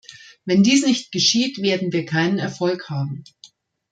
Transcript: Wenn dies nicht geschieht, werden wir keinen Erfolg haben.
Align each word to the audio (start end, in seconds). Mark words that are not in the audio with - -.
Wenn 0.45 0.63
dies 0.63 0.83
nicht 0.83 1.11
geschieht, 1.11 1.59
werden 1.61 1.93
wir 1.93 2.07
keinen 2.07 2.39
Erfolg 2.39 2.89
haben. 2.89 3.23